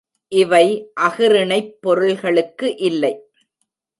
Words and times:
இவை 0.31 0.65
அஃறிணைப் 1.01 1.69
பொருள்களுக்கு 1.79 2.75
இல்லை. 2.77 3.13